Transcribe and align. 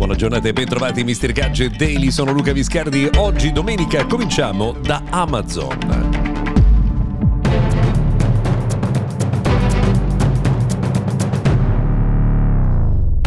Buona 0.00 0.14
giornata 0.14 0.48
e 0.48 0.54
bentrovati 0.54 1.04
Mr. 1.04 1.30
Gadget 1.30 1.76
Daily, 1.76 2.10
sono 2.10 2.32
Luca 2.32 2.54
Viscardi. 2.54 3.06
Oggi 3.18 3.52
domenica 3.52 4.06
cominciamo 4.06 4.72
da 4.72 5.02
Amazon. 5.10 5.76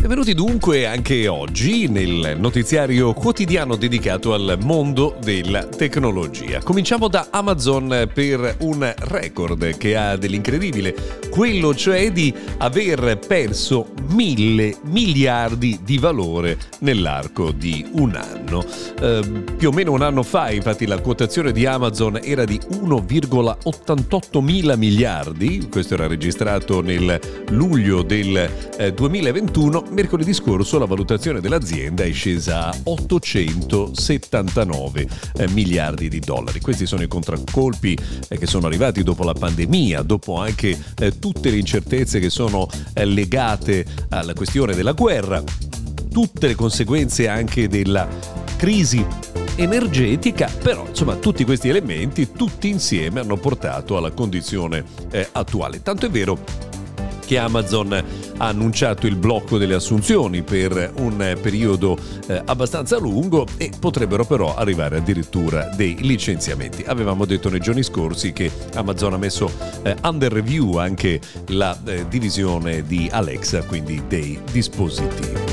Benvenuti 0.02 0.34
dunque 0.34 0.88
anche 0.88 1.28
oggi 1.28 1.88
nel 1.88 2.38
notiziario 2.40 3.14
quotidiano 3.14 3.76
dedicato 3.76 4.34
al 4.34 4.58
mondo 4.64 5.16
della 5.24 5.66
tecnologia. 5.66 6.60
Cominciamo 6.64 7.08
da 7.08 7.28
Amazon 7.30 8.10
per 8.12 8.58
un 8.62 8.94
record 8.98 9.78
che 9.78 9.96
ha 9.96 10.16
dell'incredibile, 10.16 10.96
quello 11.34 11.74
cioè 11.74 12.12
di 12.12 12.32
aver 12.60 13.18
perso 13.18 13.88
mille 14.10 14.76
miliardi 14.84 15.80
di 15.84 15.98
valore 15.98 16.60
nell'arco 16.82 17.50
di 17.50 17.84
un 17.94 18.14
anno. 18.14 18.64
Eh, 19.02 19.42
più 19.58 19.70
o 19.70 19.72
meno 19.72 19.94
un 19.94 20.04
anno 20.04 20.22
fa, 20.22 20.52
infatti, 20.52 20.86
la 20.86 21.02
quotazione 21.02 21.52
di 21.52 21.66
Amazon 21.66 22.20
era 22.22 22.46
di 22.46 22.60
1,88 22.60 24.42
mila 24.42 24.76
miliardi, 24.76 25.70
questo 25.72 25.96
era 25.96 26.06
registrato 26.06 26.82
nel 26.82 27.20
luglio 27.50 28.04
del 28.04 28.48
eh, 28.78 28.94
2021 28.94 29.86
mercoledì 29.90 30.34
scorso 30.34 30.78
la 30.78 30.86
valutazione 30.86 31.40
dell'azienda 31.40 32.04
è 32.04 32.12
scesa 32.12 32.68
a 32.68 32.76
879 32.84 35.08
eh, 35.38 35.50
miliardi 35.50 36.10
di 36.10 36.20
dollari. 36.20 36.60
Questi 36.60 36.86
sono 36.86 37.02
i 37.02 37.08
contraccolpi 37.08 37.98
eh, 38.28 38.38
che 38.38 38.46
sono 38.46 38.68
arrivati 38.68 39.02
dopo 39.02 39.24
la 39.24 39.34
pandemia, 39.34 40.04
dopo 40.04 40.38
anche 40.38 40.80
eh, 41.00 41.22
tutte 41.24 41.52
le 41.52 41.56
incertezze 41.56 42.20
che 42.20 42.30
sono 42.30 42.68
eh, 42.94 43.06
legate 43.06 43.86
alla 44.10 44.34
questione 44.34 44.76
della 44.76 44.92
guerra, 44.92 45.42
tutte 46.12 46.48
le 46.48 46.56
conseguenze 46.56 47.30
anche 47.30 47.70
della 47.70 48.06
crisi 48.58 49.06
energetica, 49.56 50.52
però 50.62 50.86
insomma 50.86 51.16
tutti 51.16 51.46
questi 51.46 51.70
elementi 51.70 52.34
tutti 52.34 52.68
insieme 52.68 53.22
hanno 53.22 53.38
portato 53.38 53.96
alla 53.96 54.12
condizione 54.12 54.84
eh, 55.12 55.30
attuale. 55.32 55.82
Tanto 55.82 56.08
è 56.08 56.10
vero 56.10 56.38
che 57.26 57.38
Amazon 57.38 58.04
ha 58.44 58.48
annunciato 58.48 59.08
il 59.08 59.16
blocco 59.16 59.58
delle 59.58 59.74
assunzioni 59.74 60.44
per 60.44 60.92
un 60.98 61.38
periodo 61.42 61.98
eh, 62.28 62.42
abbastanza 62.46 62.98
lungo 62.98 63.48
e 63.56 63.72
potrebbero 63.80 64.26
però 64.26 64.54
arrivare 64.54 64.98
addirittura 64.98 65.70
dei 65.76 65.96
licenziamenti. 66.02 66.84
Avevamo 66.86 67.24
detto 67.26 67.50
nei 67.50 67.62
giorni 67.62 67.84
scorsi 67.84 68.34
che 68.34 68.52
Amazon 68.76 69.14
ha 69.14 69.18
messo 69.18 69.50
eh, 69.84 69.96
under 70.04 70.34
review 70.34 70.76
anche 70.76 71.22
la 71.48 71.78
eh, 71.86 72.06
divisione 72.10 72.86
di 72.86 73.08
Alexa, 73.10 73.64
quindi 73.64 74.02
dei 74.08 74.38
dispositivi. 74.52 75.52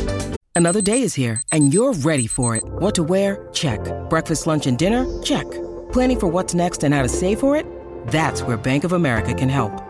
Another 0.55 0.83
day 0.83 1.03
is 1.03 1.17
here 1.17 1.41
and 1.51 1.73
you're 1.73 1.97
ready 2.03 2.27
for 2.27 2.57
it. 2.57 2.65
What 2.81 2.95
to 2.97 3.05
wear? 3.05 3.49
Check. 3.53 3.81
Breakfast, 4.09 4.47
lunch 4.47 4.67
and 4.67 4.77
dinner? 4.77 5.07
Check. 5.23 5.47
Planning 5.93 6.19
for 6.19 6.29
what's 6.29 6.55
next 6.55 6.83
and 6.83 6.93
how 6.93 7.03
to 7.03 7.09
save 7.09 7.39
for 7.39 7.57
it? 7.57 7.65
That's 8.11 8.43
where 8.43 8.57
Bank 8.57 8.83
of 8.83 8.93
America 8.93 9.33
can 9.33 9.49
help. 9.49 9.90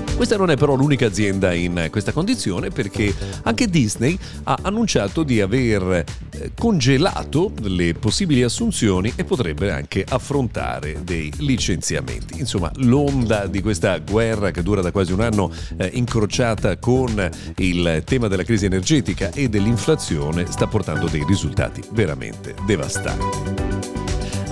Questa 0.21 0.37
non 0.37 0.51
è 0.51 0.55
però 0.55 0.75
l'unica 0.75 1.07
azienda 1.07 1.51
in 1.51 1.87
questa 1.89 2.11
condizione 2.11 2.69
perché 2.69 3.11
anche 3.41 3.67
Disney 3.67 4.15
ha 4.43 4.55
annunciato 4.61 5.23
di 5.23 5.41
aver 5.41 6.05
eh, 6.29 6.51
congelato 6.55 7.51
le 7.63 7.95
possibili 7.95 8.43
assunzioni 8.43 9.11
e 9.15 9.23
potrebbe 9.23 9.71
anche 9.71 10.05
affrontare 10.07 10.99
dei 11.03 11.33
licenziamenti. 11.37 12.37
Insomma, 12.37 12.71
l'onda 12.75 13.47
di 13.47 13.63
questa 13.63 13.97
guerra 13.97 14.51
che 14.51 14.61
dura 14.61 14.81
da 14.81 14.91
quasi 14.91 15.11
un 15.11 15.21
anno 15.21 15.51
eh, 15.77 15.89
incrociata 15.91 16.77
con 16.77 17.27
il 17.55 18.03
tema 18.05 18.27
della 18.27 18.43
crisi 18.43 18.65
energetica 18.65 19.31
e 19.31 19.49
dell'inflazione 19.49 20.45
sta 20.51 20.67
portando 20.67 21.07
dei 21.07 21.25
risultati 21.25 21.81
veramente 21.93 22.53
devastanti. 22.67 23.80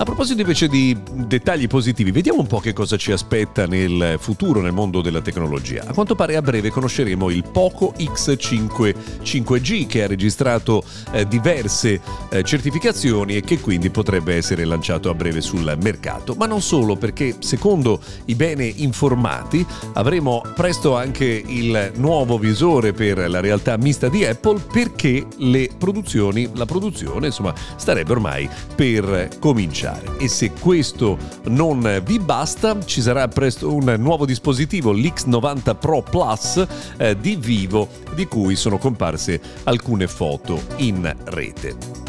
A 0.00 0.04
proposito 0.04 0.40
invece 0.40 0.66
di 0.66 0.96
dettagli 1.12 1.66
positivi, 1.66 2.10
vediamo 2.10 2.40
un 2.40 2.46
po' 2.46 2.58
che 2.58 2.72
cosa 2.72 2.96
ci 2.96 3.12
aspetta 3.12 3.66
nel 3.66 4.16
futuro 4.18 4.62
nel 4.62 4.72
mondo 4.72 5.02
della 5.02 5.20
tecnologia. 5.20 5.84
A 5.86 5.92
quanto 5.92 6.14
pare 6.14 6.36
a 6.36 6.40
breve 6.40 6.70
conosceremo 6.70 7.28
il 7.28 7.44
Poco 7.52 7.92
X5 7.98 8.94
5G 9.22 9.86
che 9.86 10.02
ha 10.02 10.06
registrato 10.06 10.82
eh, 11.12 11.28
diverse 11.28 12.00
eh, 12.30 12.42
certificazioni 12.42 13.36
e 13.36 13.42
che 13.42 13.60
quindi 13.60 13.90
potrebbe 13.90 14.36
essere 14.36 14.64
lanciato 14.64 15.10
a 15.10 15.14
breve 15.14 15.42
sul 15.42 15.76
mercato. 15.82 16.34
Ma 16.34 16.46
non 16.46 16.62
solo, 16.62 16.96
perché 16.96 17.36
secondo 17.40 18.00
i 18.24 18.34
bene 18.34 18.64
informati 18.64 19.66
avremo 19.92 20.40
presto 20.54 20.96
anche 20.96 21.26
il 21.26 21.92
nuovo 21.96 22.38
visore 22.38 22.94
per 22.94 23.28
la 23.28 23.40
realtà 23.40 23.76
mista 23.76 24.08
di 24.08 24.24
Apple 24.24 24.62
perché 24.72 25.26
le 25.36 25.68
produzioni, 25.76 26.48
la 26.54 26.64
produzione 26.64 27.26
insomma 27.26 27.52
starebbe 27.76 28.12
ormai 28.12 28.48
per 28.74 29.28
cominciare 29.38 29.88
mangiare. 29.90 30.18
E 30.18 30.28
se 30.28 30.52
questo 30.52 31.18
non 31.44 32.02
vi 32.04 32.18
basta, 32.18 32.82
ci 32.84 33.00
sarà 33.00 33.26
presto 33.28 33.74
un 33.74 33.94
nuovo 33.98 34.24
dispositivo, 34.24 34.92
l'X90 34.92 35.76
Pro 35.78 36.02
Plus 36.02 36.64
eh, 36.96 37.18
di 37.18 37.36
Vivo, 37.36 37.88
di 38.14 38.26
cui 38.26 38.56
sono 38.56 38.78
comparse 38.78 39.40
alcune 39.64 40.06
foto 40.06 40.60
in 40.76 41.14
rete. 41.24 41.99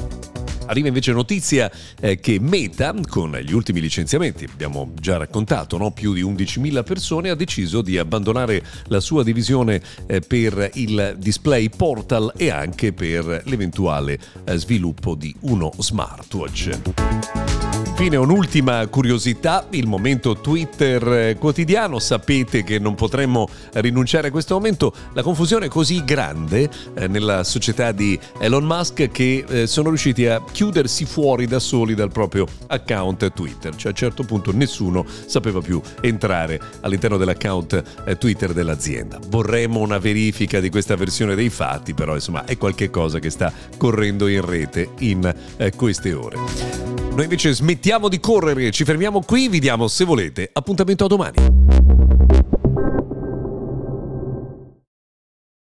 Arriva 0.72 0.88
invece 0.88 1.12
notizia 1.12 1.70
eh, 2.00 2.22
che 2.22 2.40
Meta, 2.40 2.96
con 3.10 3.38
gli 3.44 3.52
ultimi 3.52 3.82
licenziamenti, 3.82 4.48
abbiamo 4.50 4.94
già 4.98 5.18
raccontato, 5.18 5.78
no? 5.78 5.92
più 5.92 6.14
di 6.14 6.24
11.000 6.24 6.86
persone, 6.86 7.30
ha 7.30 7.36
deciso 7.36 7.82
di 7.82 7.98
abbandonare 7.98 8.64
la 8.86 9.02
sua 9.02 9.22
divisione 9.22 9.82
eh, 10.08 10.22
per 10.22 10.70
il 10.76 11.16
display 11.18 11.68
portal 11.68 12.32
e 12.38 12.50
anche 12.50 12.94
per 12.94 13.42
l'eventuale 13.48 14.18
eh, 14.46 14.56
sviluppo 14.56 15.16
di 15.16 15.36
uno 15.42 15.74
smartwatch. 15.78 17.81
Infine 18.02 18.18
un'ultima 18.18 18.88
curiosità, 18.88 19.68
il 19.70 19.86
momento 19.86 20.36
Twitter 20.36 21.08
eh, 21.08 21.36
quotidiano, 21.38 22.00
sapete 22.00 22.64
che 22.64 22.80
non 22.80 22.96
potremmo 22.96 23.48
rinunciare 23.74 24.30
a 24.30 24.32
questo 24.32 24.56
momento, 24.56 24.92
la 25.14 25.22
confusione 25.22 25.68
è 25.68 25.70
così 25.70 26.04
grande 26.04 26.68
eh, 26.96 27.08
nella 27.08 27.44
società 27.44 27.92
di 27.92 28.20
Elon 28.40 28.64
Musk 28.64 29.12
che 29.12 29.46
eh, 29.48 29.68
sono 29.68 29.90
riusciti 29.90 30.26
a 30.26 30.44
chiudersi 30.52 31.06
fuori 31.06 31.46
da 31.46 31.60
soli 31.60 31.94
dal 31.94 32.10
proprio 32.10 32.48
account 32.70 33.34
Twitter, 33.34 33.76
cioè 33.76 33.86
a 33.86 33.90
un 33.90 33.96
certo 33.96 34.24
punto 34.24 34.52
nessuno 34.52 35.06
sapeva 35.28 35.62
più 35.62 35.80
entrare 36.02 36.60
all'interno 36.82 37.18
dell'account 37.18 38.18
Twitter 38.18 38.54
dell'azienda. 38.54 39.20
Vorremmo 39.28 39.80
una 39.80 40.00
verifica 40.00 40.60
di 40.60 40.72
questa 40.72 40.96
versione 40.96 41.36
dei 41.36 41.50
fatti, 41.50 41.94
però 41.94 42.16
insomma 42.16 42.46
è 42.46 42.58
qualcosa 42.58 43.20
che 43.20 43.30
sta 43.30 43.54
correndo 43.78 44.28
in 44.28 44.44
rete 44.44 44.90
in 45.02 45.32
queste 45.76 46.14
ore. 46.14 46.91
Noi 47.14 47.24
invece 47.24 47.54
smettiamo 47.54 48.08
di 48.08 48.22
correre, 48.22 48.72
ci 48.72 48.86
fermiamo 48.86 49.22
qui, 49.22 49.50
vi 49.50 49.60
diamo 49.60 49.88
se 49.90 50.06
volete 50.06 50.50
appuntamento 50.54 51.04
a 51.04 51.08
domani. 51.08 52.01